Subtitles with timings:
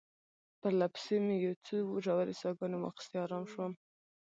[0.59, 3.73] پرله پسې مې یو څو ژورې ساه ګانې واخیستې، آرام شوم.